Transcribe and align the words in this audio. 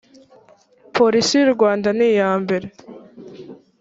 polisi 0.95 1.33
y 1.37 1.43
u 1.47 1.49
rwanda 1.55 1.87
niyambere 1.97 2.67